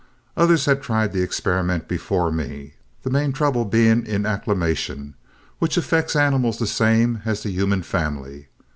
Others 0.35 0.65
had 0.65 0.81
tried 0.81 1.13
the 1.13 1.21
experiment 1.21 1.87
before 1.87 2.31
me, 2.31 2.73
the 3.03 3.11
main 3.11 3.33
trouble 3.33 3.65
being 3.65 4.03
in 4.07 4.25
acclimation, 4.25 5.13
which 5.59 5.77
affects 5.77 6.15
animals 6.15 6.57
the 6.57 6.65
same 6.65 7.21
as 7.23 7.43
the 7.43 7.51
human 7.51 7.83
family. 7.83 8.47